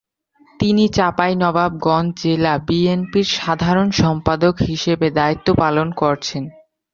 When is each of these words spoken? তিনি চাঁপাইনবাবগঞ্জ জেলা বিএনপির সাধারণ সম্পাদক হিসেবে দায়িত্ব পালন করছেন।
তিনি 0.59 0.83
চাঁপাইনবাবগঞ্জ 0.89 2.09
জেলা 2.21 2.53
বিএনপির 2.67 3.27
সাধারণ 3.37 3.87
সম্পাদক 4.01 4.55
হিসেবে 4.69 5.07
দায়িত্ব 5.11 5.47
পালন 5.55 5.87
করছেন। 6.01 6.43